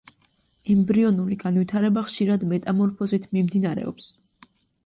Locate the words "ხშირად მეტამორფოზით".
2.07-3.29